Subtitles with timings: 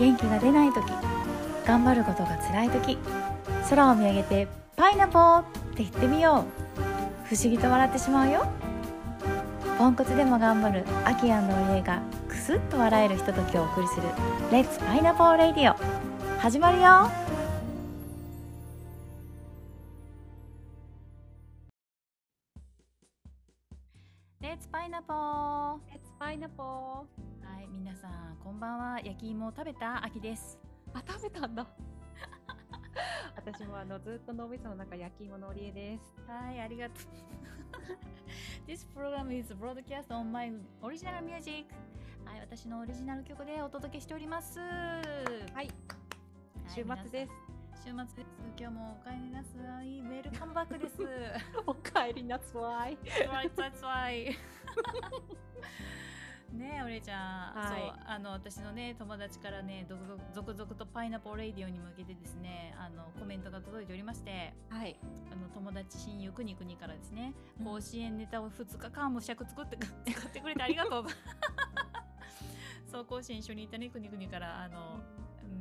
[0.00, 0.82] 元気が出ない時
[1.66, 2.96] 頑張ることが辛い時
[3.68, 5.44] 空を見上げて「パイナポー!」っ
[5.76, 6.70] て言ってみよう。
[7.26, 8.46] 不思議と笑ってしまうよ。
[9.78, 14.02] ポンコツでも頑張るアキアンの家がクスッと笑えるひとときをお送りする
[14.50, 15.76] 「レッツパイナポーレディオ」
[16.40, 17.10] 始まるよ。
[24.40, 26.09] レッツパイナポー。
[26.20, 26.60] It's pineapple.
[26.60, 27.04] は
[27.62, 29.00] い、皆さん、こんばんは。
[29.00, 30.58] 焼き芋を食べた秋です。
[30.92, 31.66] あ、食べたんだ。
[33.36, 36.14] 私もあのずっと脳みその中焼き芋のおりえです。
[36.28, 38.68] はい、ありがとう。
[38.70, 40.52] This program is broadcast on my
[40.82, 41.64] original music.
[42.26, 44.58] はい、私のオリジナル曲でお届けしております。
[44.58, 44.66] は
[45.54, 45.70] はい、い
[46.68, 47.50] 週末です。。
[47.82, 48.16] 週末です。
[48.58, 50.00] 今日もお帰りなさい。
[50.00, 50.98] ウェルカムバックです。
[51.66, 52.98] おかえりなさい。
[52.98, 54.36] That's right, that's right.
[56.52, 57.80] ねえ、お礼ちゃん、はい。
[57.80, 59.86] そうあの私のね友達からね
[60.34, 64.98] 続々とパイナポーレイディオに向けてですねあのコメントが届いておりましてはい。
[65.30, 67.66] あの友達親友くにくにからですね、うん。
[67.66, 69.86] 甲子園ネタを2日間も尺作って使
[70.26, 71.04] ってくれてありがとう。
[72.90, 75.00] そう甲子園一緒に行ったねくにくにからあの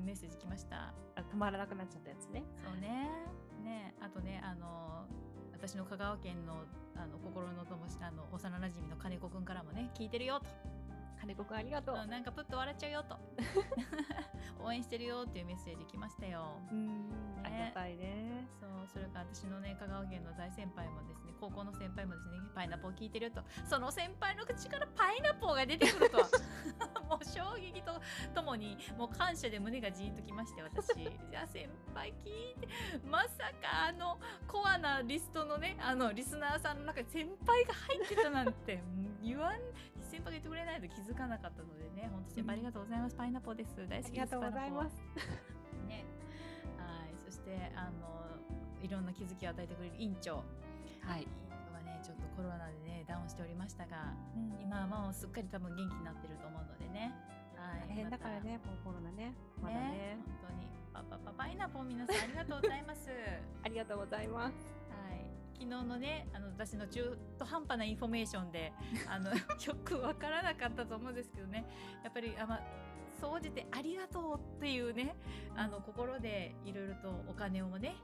[0.03, 0.91] メッセージ来ました。
[1.16, 2.44] あ止まらなくなっちゃったやつね。
[2.56, 3.08] そうね。
[3.64, 5.06] ねあとねあの
[5.62, 6.54] 私の香川県の
[6.96, 10.78] あの心の友あの幼なじみの金子くんからもね聞いてるよと。
[11.20, 11.95] 金子くんありがとう。
[11.95, 13.17] うんなんかプッと笑っちゃうよと。
[14.64, 16.59] 応援してるよっていうメッセージ来ましたよ。
[16.72, 17.16] うん、ね。
[17.44, 18.48] ありがたいね。
[18.59, 23.44] そうそれから私のね香川県の大先輩もですね高校の先輩もですねパイナポー聞いてるよと。
[23.66, 26.30] その先輩の口からパイナポーが出てくるとは。
[27.09, 28.00] もう衝撃と
[28.36, 31.02] ともにもう感謝で胸がジーンときまして私。
[31.02, 32.67] いや先輩聞いて
[33.03, 39.59] まさかあのコアなリストのねあのリスナーさんの中に先輩が入ってたなんてうん言わん
[40.10, 43.78] 先輩が言ってくれないと気づかなかったのでね本当先輩ありがとうございます、パイナポーです。
[43.88, 44.96] 大好きですありがとうございます。
[45.88, 46.06] ね、
[46.81, 48.25] はい、そしてあの
[48.81, 50.42] いろんな気づきを与えてくれる院長、
[51.06, 51.22] はい。
[51.22, 57.14] 院長がねちょっとコロナでねダウンしておりましたが、今今はもうすっかり多分元気になってると思うのでね、
[57.53, 59.34] はい、大変だからね、もうコロナね。
[59.62, 60.18] まだね。
[60.18, 60.18] ね。
[60.42, 60.69] 本当に。
[60.92, 63.09] パパパパイナポー皆さんありがとうございます。
[63.64, 64.78] ありがとうございます。
[65.59, 65.64] はい。
[65.64, 68.72] 昨日のね、あの私の中途半端なインフォメーションで、
[69.08, 69.38] あの よ
[69.84, 71.66] くわからなかったと思うんですけどね、
[72.03, 72.59] やっぱりあま
[73.20, 75.16] 総じてありがとうっていうね、
[75.56, 77.96] あの心でいろいろとお金をね、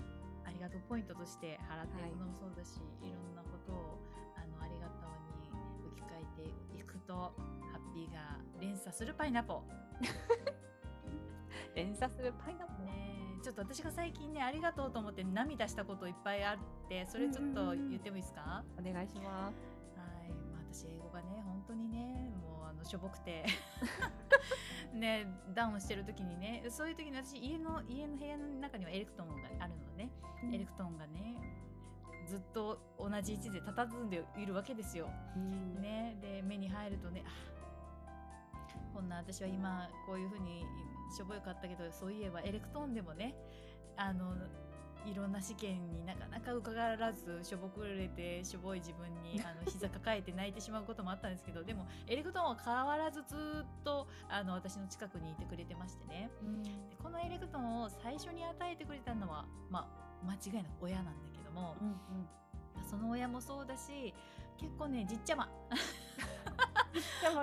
[0.46, 4.00] ありがとうポイントとして払っていくのもそうだし、い、ろんなことを
[4.36, 5.50] あのありがとうに
[5.88, 6.06] 置き換
[6.42, 7.34] えていくとハ
[7.78, 10.06] ッピーが連鎖するパイナポー。
[11.76, 12.86] 連鎖するパイナップル。
[12.88, 16.58] ねえちょっと私が最近ねありがとうと思って涙したこといっぱいあっ
[16.90, 19.62] てそれちょっと言ってもいいですか、お願いします。
[19.94, 23.46] はい、まあ、私英語がね本当にねもうあのしょぼくて。
[24.96, 30.10] ねダウンしてる時にねそういう時に私家の家の部屋の中にはエレクトーンがあるのね、
[30.52, 31.38] エレクトーンがね
[32.26, 35.08] ずっと同じ位置で佇んでいるわけですよ。
[35.36, 35.82] うん。
[35.82, 37.56] ね、で目に入るとねあ
[38.94, 40.66] こんな私は今こういうふうに
[41.12, 43.36] しょぼかったけどそういえばエレクトーンでもね
[43.98, 44.34] あの
[45.06, 56.30] いろんな試験になかなか受からずしょぼくれてしょぼい自分に あの膝抱えて泣いてしまうこともあったんですけどでもエレクトーンは変わらずずっとあの私の近くにいてくれてましてね。
[56.42, 56.64] うん。
[56.64, 59.88] でこのエレクトーンを最初に与えてくれたのは、ま
[60.24, 62.28] あ、間違いなく親なんだけども、うんうん。
[62.84, 64.14] その親もそうだし
[64.58, 65.50] 結構ねじっちゃま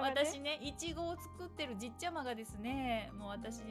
[0.03, 3.63] 私ね いちごを作ってるじっちゃまがですねもう私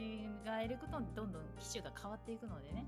[0.44, 2.86] がエレクトーンどんどん機種が変わっていくのでね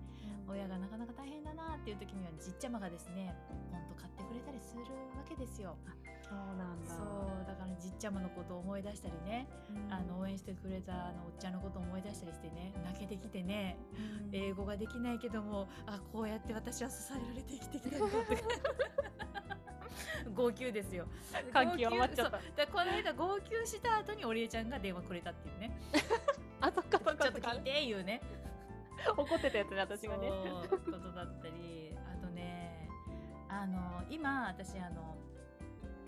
[0.48, 5.76] 親がなかなか大変だなっていう時にはじっちゃまがですねポンと買ってくれたりするわけですよ。
[6.22, 6.90] そうなんだ。
[6.90, 9.92] そうだからじっちゃまのことを思い出したりね、うん。
[9.92, 13.76] あの応援してくれたあのおっちゃんのことを思い出したりしてね泣けてきてね
[14.24, 14.34] うん。
[14.34, 18.36] 英語ができないけどもあこうやって私は支えられて生きてきたんだって
[20.34, 21.06] 号泣ですよ
[21.52, 25.76] 感極まっちゃったこの間号泣した後にオリエちゃんが電話くれたっていうね
[26.60, 27.62] あ、そっかそっかちょっと聞い。
[27.62, 28.20] ていうね
[29.16, 30.30] 怒ってたやつね、私がね。
[30.68, 32.88] そうことだったりあとね
[33.48, 35.16] あの今私あの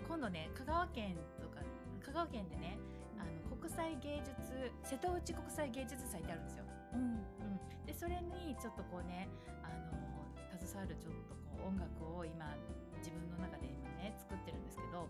[0.07, 1.61] 今度ね香川県とか
[2.03, 2.77] 香川県でね
[3.19, 6.63] あの国際芸術瀬戸内国際芸術祭ってあるんですよ。
[6.93, 7.01] うん。
[7.01, 9.27] うん、でそれにちょっとこうね
[9.63, 12.55] あの携わるちょっとこう音楽を今
[12.99, 15.07] 自分の中で今ね作ってるんですけど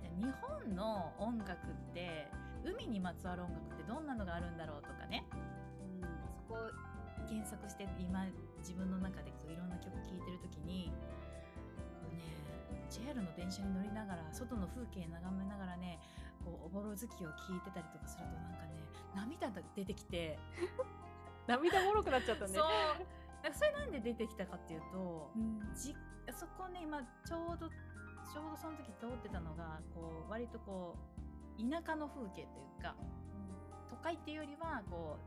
[0.00, 1.56] で日本の音楽っ
[1.92, 2.26] て
[2.64, 5.24] 海にまつわる音楽ってどんなのがあるんだろうとかね。
[6.48, 8.26] そこを検索して今
[8.58, 10.90] 自分の中でこういろんな曲聴いてる時に
[12.02, 12.20] こうね
[12.90, 16.00] JR の電車に乗りながら外の風景眺めながらね
[16.44, 18.80] ここうおぼろ月を聞いてたりとかするとなんかね
[19.14, 20.38] 涙が出てきて、
[21.46, 22.58] 涙もろくなっちゃったね。
[23.52, 25.60] それなんで出てきたかっていうと、うん。
[25.74, 25.94] じ
[26.32, 27.68] そこね今ちょうど
[28.32, 30.96] ちょうどその時通ってたのがこう割とこ
[31.58, 32.94] う田舎の風景というか
[33.90, 35.18] 都会っていうよりはこ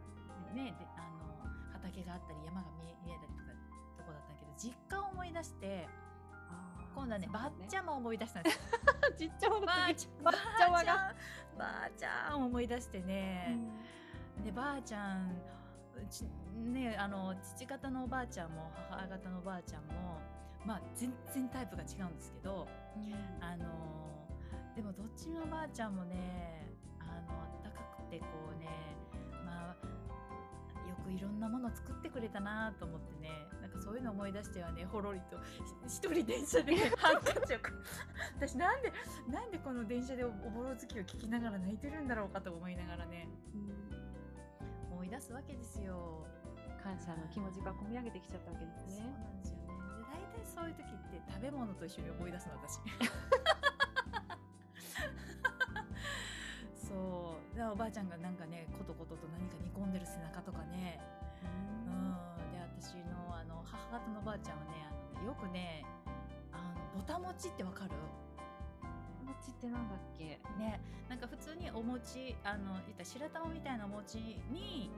[0.51, 3.51] うねであの畑があったり山が見え見えたりとか
[3.97, 5.87] とこだったけど実家を思い出して
[6.95, 8.59] 今度はねばっちゃゃんも思い出したんです。
[9.17, 11.15] ちっちゃいのばあ次ちゃんばっちゃまが？
[11.57, 13.57] ばあちゃんを思い出してね、
[14.43, 15.35] でばあちゃん
[16.73, 20.19] ねあの父方のおばあちゃんも母方のおばあちゃんも
[20.65, 22.67] まあ全然タイプが違うんですけど
[23.41, 23.65] あの
[24.75, 26.67] でもどっちのおばあちゃんもね
[26.99, 28.25] あの高くてこ
[28.55, 28.67] うね
[29.45, 33.29] まあよくいろんなもの作ってくれたなと思ってね
[33.61, 35.37] なんかそういうの思い出してはねほろりと
[35.87, 37.57] ひ一人電車で ハンカチを
[38.37, 38.93] 私なんで
[39.29, 43.27] なんでこの電車でおぼろ月を聞きながら泣いてるんだろうかと思いながらね。
[45.03, 46.25] 思い出すわけですよ。
[46.81, 49.11] 感謝の気持ちが込み上げてきちゃったわけですそうね。
[49.11, 49.57] なんですよ
[50.53, 52.79] そういう時って食べ物と一緒に思い出すの私。
[56.75, 57.55] そう。
[57.55, 60.99] でおばあちゃんがなんかねコトコトと何か煮込んでる背中とかね。
[61.43, 61.47] う
[61.89, 62.13] ん。
[62.51, 65.85] で私のあの母方のおばあちゃんはねあのねよくね
[66.51, 66.57] あ
[66.95, 67.91] のぼたもちってわかる？
[69.21, 70.39] お餅ってなんだっけ？
[70.57, 74.17] ねなんか普通にお餅あの言ったら白玉みたいなお餅
[74.51, 74.91] に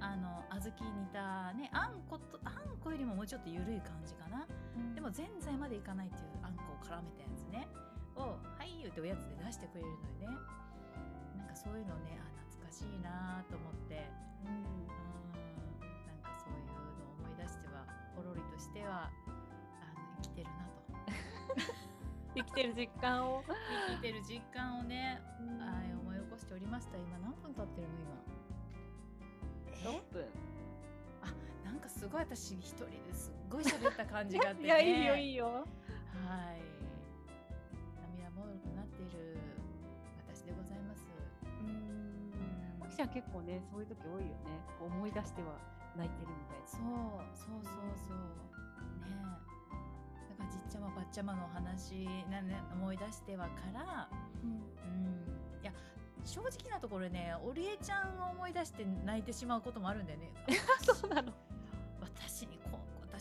[0.00, 4.46] あの小豆煮たねあんことあんこよりももうちょっと緩い感じかな
[4.94, 7.68] でもぜんざいまでいかないっていうあんこを絡めたやつね。
[8.16, 9.88] を「はい」言うておやつで出してくれる
[10.20, 10.38] のよね。
[11.38, 14.08] なんかそういうのねあ懐かしいなと思って。
[14.44, 14.52] うん。
[14.52, 14.88] うん
[16.06, 16.76] なんかそういうのを
[17.24, 17.86] 思い出しては
[18.16, 19.10] ほろりとしては
[19.80, 20.82] あの生きてるなと。
[22.34, 23.44] 生きてる実感を。
[23.88, 25.20] 生きてる実感をね
[25.60, 26.96] はい思い起こしておりました。
[26.98, 27.94] 今何分経ってるの
[29.84, 29.92] 今？
[29.92, 30.26] 六分。
[31.82, 35.46] なんかすごい私一人ですっごい喋った感じがあって、ね、 いやいいよいいよ。
[35.46, 36.62] はい
[38.14, 39.36] 涙もろくなっている
[40.28, 41.04] 私でございます
[42.82, 44.34] あきちゃん結構ねそういう時多いよね。
[44.78, 45.58] こう思い出しては
[45.96, 46.66] 泣いてるみたいな。
[46.68, 46.80] そう
[47.34, 48.18] そうそうそう
[49.10, 49.16] ね
[50.28, 54.08] えだからじっちゃまばっちゃまのお話な、ね、思い出してはから
[54.44, 54.50] うん
[55.60, 55.72] いや
[56.24, 60.30] 正直なところねオリエちゃんを思い出して泣いてしまうこともあるんだよね
[60.80, 61.32] そうなの。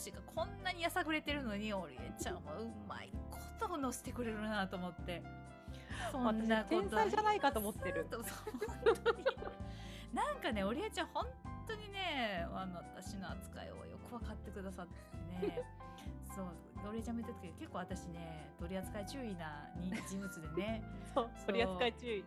[0.01, 5.21] 私にこ私がこんなにやさぐれてるのにオリエちゃんはうまいことを乗せてくれるなと思って。
[6.11, 6.75] そんなこと。
[6.77, 8.07] 私天才じゃないかと思ってる。
[8.09, 9.25] そう本当に。
[10.11, 11.27] なんかねオリエちゃん本
[11.67, 15.61] 当にねあの私の扱いをよく分かってくださってね。
[16.35, 20.83] そうオリエちゃんも言ってたけど結構私ね取り扱い注意な人人物でね。
[21.13, 22.25] そう取り扱い注意。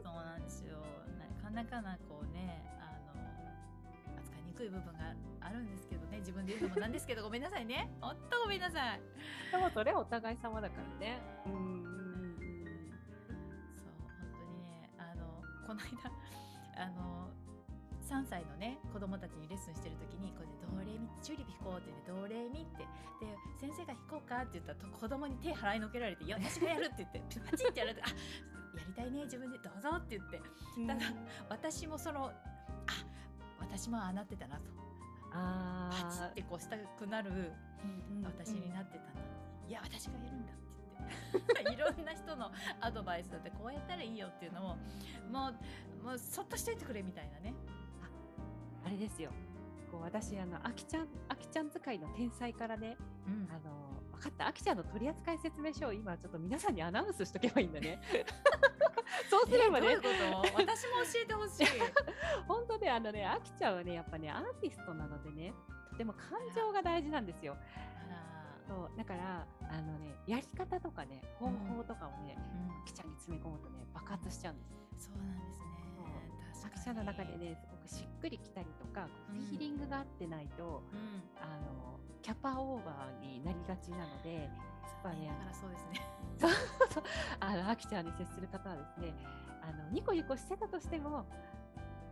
[0.00, 0.78] そうなんですよ。
[1.42, 2.13] なかなかなこう
[4.64, 9.00] い部分があるんですけどね自分で言うのもなんですけどごめんなさいねほんとごめんなさい
[9.52, 11.20] でもそれはお互い様だからね。
[11.46, 11.84] うん
[13.74, 15.24] そう本当にねあの
[15.66, 16.10] この間
[16.76, 17.28] あの
[18.04, 22.84] 3歳のね子供たちにレッスンしてる時にこうやってドレミチューリップ弾こうって言ってドレミって
[23.24, 30.40] で先生が弾こうかって言ったらと子供に手払いのけられて「いや私がやる」って言ってパチってやられて「あやりたいね自分でどうぞ」って言って。
[30.86, 31.00] ただ
[31.48, 32.32] 私もその
[33.70, 34.62] 私もああなってたなと。
[35.32, 37.52] あパチってこうしたくなる
[38.24, 39.20] あ私になってたな、
[39.68, 40.62] いや私がやるんだって
[41.32, 41.72] 言って。
[41.74, 44.76] いろんな人のアドバイスだってこうやったらいいよっていうのを
[45.30, 45.48] も
[46.02, 47.54] うもうそっとしといてくれみたいなね。
[48.86, 49.30] あれですよ。
[49.90, 53.48] こう私あのあきちゃんあきちゃん使いの天才からね、うん。
[53.50, 53.70] あの
[54.12, 54.46] 分かった。
[54.46, 58.00] あきちゃんの取扱説明書を今ちょっと皆さんにアナウンスしとけばいいんだね。
[59.30, 60.54] そうすればねえどういう、こと？
[60.62, 61.66] 私も教えてほしい。
[62.48, 65.52] 本当ねあのねあきちゃんはねやっぱねアーティストなのでね、
[65.90, 67.56] とても感情が大事なんですよ。
[68.10, 72.70] あそうだからあのねやり方とかね方法とかをね、ら、うん。
[72.70, 74.64] あきちゃんに詰め込むとね爆発しちゃうんで
[74.98, 75.06] す。
[75.06, 75.66] そうなんですね
[76.70, 79.40] 確かにあきちゃんの中でねすごくしっくりきたりとか、うん。
[79.46, 81.22] フィーリングが合ってないとうん。
[81.40, 84.48] あのキャパオーバーになりがちなので
[85.04, 86.00] ぱねだからそうですね。
[87.38, 89.14] あのあきちゃんに接する方はですね
[89.62, 91.26] あのニコニコしてたとしても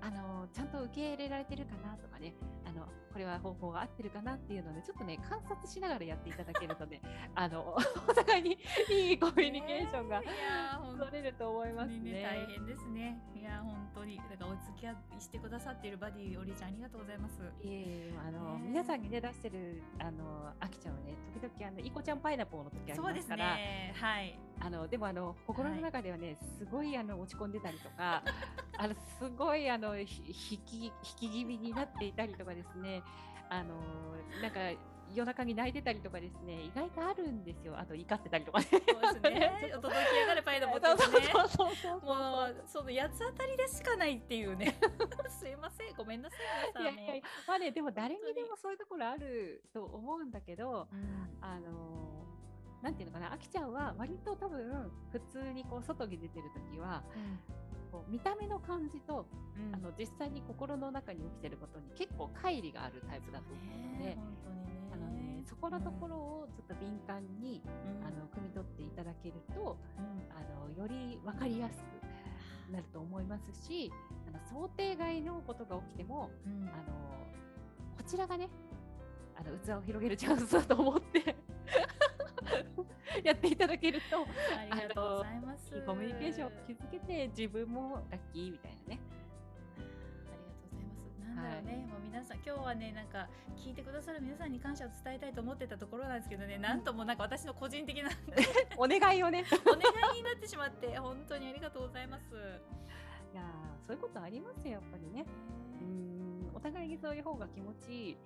[0.02, 2.34] あのちゃんと受け入れられてるかなとかね
[2.66, 7.00] あのこれは方法が合ってるかなっていうのでちょっとね観察しながらやっていただけるとね
[7.36, 7.76] あの
[8.08, 8.58] お互いに
[8.90, 12.12] いいコミュニケーションがいやー取れると思いますね。
[12.12, 12.22] ね。
[12.22, 13.18] 大変ですね。
[13.34, 17.40] いやー本当にだからお付き合いしてくださっているバディおりちゃんありがとうございます。
[17.62, 23.94] いえいえあの、ね皆さんにね出してるあのあきちゃんはね時々あのいこちゃんパイナポーの時ありそうですますからね。
[23.96, 24.38] はい。
[24.60, 28.22] あのでもあの心の中ではね、すごいあの落ち込んでたりとか
[28.78, 33.02] あのすごいあのひ引き引き気味になっていたりとかですね。
[33.48, 33.74] あの
[34.40, 34.60] なんか
[35.14, 36.62] 夜中に泣いてたりとかですね。
[36.62, 37.74] 意外とあるんですよ。
[37.78, 38.66] あと怒ってたりとかね。
[38.70, 39.72] そうですね。
[39.76, 41.02] お届き上がるパイナポテトね。
[41.02, 42.00] そうそうそうそう。
[42.00, 44.74] もうその八つ当たりでしかないっていうね。
[45.28, 45.94] すいません。
[45.94, 46.40] ごめんなさい
[46.78, 47.22] 皆さんいやいやいや。
[47.46, 51.38] まあねでも誰にでもそういうところあると思うんだけどうん。
[51.42, 52.31] あの
[52.82, 57.02] なんていうのかなあきちゃんは割と多分普通にこう外に出てる時は
[57.92, 59.74] こう見た目の感じと、うん。
[59.74, 64.16] あの実際に心の中に起きてることに結構乖離があるタイプだと思うので、
[64.92, 68.06] あのねそこのところをちょっと敏感に、うん。
[68.06, 70.32] あの汲み取っていただけるとうん。
[70.32, 73.92] あのより分かりやすくなると思いますし
[74.26, 76.68] あの想定外のことが起きてもうん。
[76.68, 76.92] あの
[77.96, 78.48] こちらがね
[79.36, 81.36] あの器を広げるチャンスだと思って
[83.24, 84.26] やっていただけると
[84.70, 89.00] ありがとうございますいいコミュニケーションを築けて自分もラッキーみたいなね。
[89.74, 91.26] ありがとうございます。
[91.26, 98.10] なんだろうね、もう皆さん今日はねなんか聞いてくださる皆さんに感謝を伝えたいと思ってたところなんですけどね、なんともなんか私の個人的な
[98.76, 99.44] お願いをね。
[99.64, 99.80] お願
[100.14, 102.34] いになってしまって本当にありがとうございます。
[103.32, 105.24] いやーそういうことありますよやっぱりね。
[105.80, 108.16] うーんお互いにそういう方が気持ちいい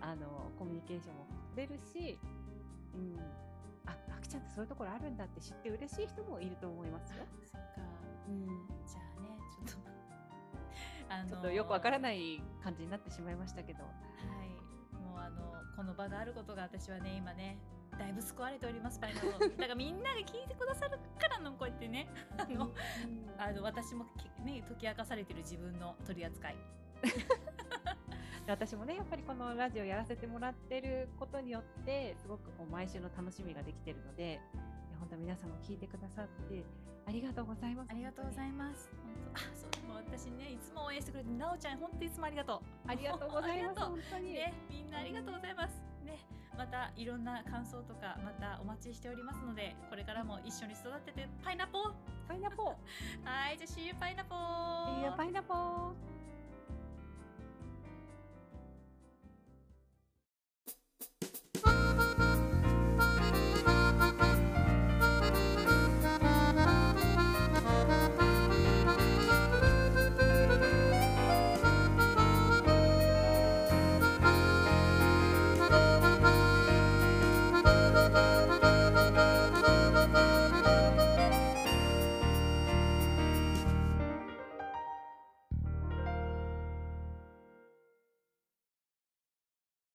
[0.00, 2.18] あのコミュニケーションも取れるし、
[2.94, 3.16] うん、
[4.32, 7.24] ちゃんってそういうところあるんだって知って嬉しい人もいると思いますよ。
[7.44, 7.68] そっか。
[8.28, 8.46] うん、
[8.86, 9.28] じゃあね
[9.66, 9.90] ちょっと
[11.12, 12.00] あのちょっとよくわからい。
[12.00, 13.84] ない感じになってしまいましたけど。
[13.84, 14.96] はい。
[14.96, 17.58] もうあのこの場があることが私はね今ね。
[17.98, 22.08] だいぶ救われておりますパイナップルだからみんなが聞いてくださるからのこうやってね
[22.38, 22.74] あのうん
[23.38, 26.56] あの私もきね解き明かされてる自分の取り扱い
[27.02, 27.10] で
[28.48, 34.40] 私もねやっぱりこのラジオやらせてもらってることによってすごくこう毎週の楽しみができてるので
[34.98, 36.64] 本当皆さんも聞いてくださって
[37.06, 38.88] ありがとうございますありがとうございます。
[39.02, 42.88] 本当あ、そうでも私ね、いつも応援してくれて、なおちゃん、本当いつもありがとう。
[42.88, 45.82] ありがとうございます本当に、ね、みんなありがとうございます。
[46.04, 46.18] ね、
[46.56, 51.92] またいろんな感想とか、またお待ちしておりますので、これからも一緒に育てて、パイナポー。
[52.28, 52.66] パイナポー
[53.26, 55.00] はい、じゃあ、See you パイナポー。
[55.00, 56.11] いやパイナポー